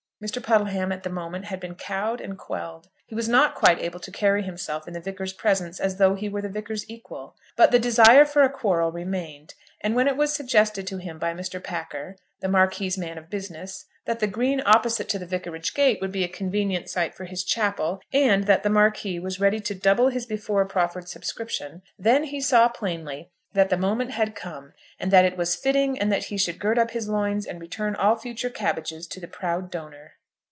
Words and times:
Mr. 0.23 0.39
Puddleham 0.39 0.91
at 0.91 1.01
the 1.01 1.09
moment 1.09 1.45
had 1.45 1.59
been 1.59 1.73
cowed 1.73 2.21
and 2.21 2.37
quelled. 2.37 2.87
He 3.07 3.15
was 3.15 3.27
not 3.27 3.55
quite 3.55 3.79
able 3.81 3.99
to 3.99 4.11
carry 4.11 4.43
himself 4.43 4.87
in 4.87 4.93
the 4.93 4.99
Vicar's 5.01 5.33
presence 5.33 5.79
as 5.79 5.97
though 5.97 6.13
he 6.13 6.29
were 6.29 6.43
the 6.43 6.47
Vicar's 6.47 6.87
equal. 6.87 7.35
But 7.57 7.71
the 7.71 7.79
desire 7.79 8.23
for 8.23 8.43
a 8.43 8.49
quarrel 8.51 8.91
remained, 8.91 9.55
and 9.81 9.95
when 9.95 10.07
it 10.07 10.15
was 10.15 10.31
suggested 10.31 10.85
to 10.85 10.97
him 10.97 11.17
by 11.17 11.33
Mr. 11.33 11.61
Packer, 11.63 12.17
the 12.39 12.47
Marquis's 12.47 12.99
man 12.99 13.17
of 13.17 13.31
business, 13.31 13.85
that 14.05 14.19
the 14.19 14.27
green 14.27 14.61
opposite 14.63 15.09
to 15.09 15.17
the 15.17 15.25
Vicarage 15.25 15.73
gate 15.73 15.99
would 16.01 16.11
be 16.11 16.23
a 16.23 16.27
convenient 16.27 16.87
site 16.87 17.15
for 17.15 17.25
his 17.25 17.43
chapel, 17.43 17.99
and 18.13 18.43
that 18.43 18.61
the 18.61 18.69
Marquis 18.69 19.17
was 19.17 19.39
ready 19.39 19.59
to 19.61 19.73
double 19.73 20.09
his 20.09 20.27
before 20.27 20.63
proffered 20.65 21.09
subscription, 21.09 21.81
then 21.97 22.25
he 22.25 22.39
saw 22.39 22.67
plainly 22.67 23.31
that 23.53 23.69
the 23.69 23.75
moment 23.75 24.11
had 24.11 24.33
come, 24.33 24.71
and 24.97 25.11
that 25.11 25.25
it 25.25 25.35
was 25.35 25.57
fitting 25.57 25.95
that 25.95 26.25
he 26.25 26.37
should 26.37 26.57
gird 26.57 26.79
up 26.79 26.91
his 26.91 27.09
loins 27.09 27.45
and 27.45 27.59
return 27.59 27.93
all 27.97 28.15
future 28.15 28.49
cabbages 28.49 29.05
to 29.05 29.19
the 29.19 29.27
proud 29.27 29.69
donor. 29.69 30.13